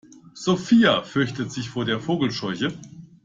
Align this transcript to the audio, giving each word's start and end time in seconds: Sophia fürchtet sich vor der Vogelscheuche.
Sophia 0.33 1.03
fürchtet 1.03 1.51
sich 1.51 1.69
vor 1.69 1.85
der 1.85 1.99
Vogelscheuche. 1.99 2.73